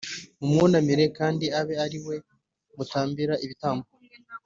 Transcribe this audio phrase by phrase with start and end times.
[0.39, 2.15] mumwunamire kandi abe ari we
[2.75, 3.85] mutambira ibitambo